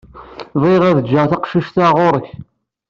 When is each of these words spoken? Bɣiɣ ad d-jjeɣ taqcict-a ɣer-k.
Bɣiɣ 0.61 0.83
ad 0.85 0.97
d-jjeɣ 1.01 1.25
taqcict-a 1.29 1.87
ɣer-k. 1.97 2.27